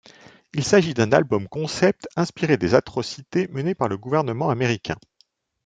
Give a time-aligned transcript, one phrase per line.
[0.55, 4.95] Il s'agit d'un album-concept inspiré des atrocités menées par le gouvernement américain.